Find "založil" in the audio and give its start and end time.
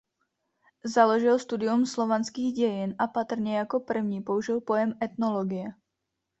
0.85-1.39